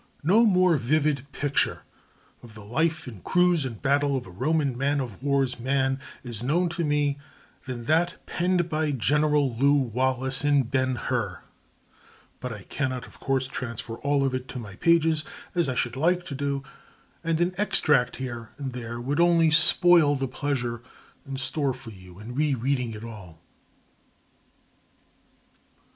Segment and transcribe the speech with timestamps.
[0.23, 1.83] No more vivid picture
[2.41, 6.41] of the life in cruise and battle of a Roman man of war's man is
[6.41, 7.19] known to me
[7.65, 11.37] than that penned by General Lew Wallace in "Ben Hur,"
[12.39, 15.95] but I cannot, of course, transfer all of it to my pages, as I should
[15.95, 16.63] like to do,
[17.23, 20.81] and an extract here and there would only spoil the pleasure
[21.27, 23.39] in store for you in re reading it all.